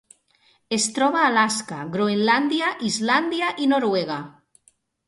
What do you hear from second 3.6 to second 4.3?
i Noruega.